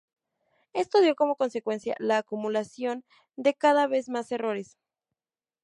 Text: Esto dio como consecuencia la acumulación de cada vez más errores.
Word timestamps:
Esto 0.73 0.99
dio 0.99 1.13
como 1.15 1.35
consecuencia 1.35 1.95
la 1.99 2.17
acumulación 2.17 3.05
de 3.35 3.53
cada 3.53 3.85
vez 3.85 4.09
más 4.09 4.31
errores. 4.31 4.75